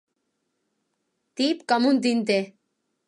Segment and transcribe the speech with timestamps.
[1.41, 2.43] Tip com un tinter.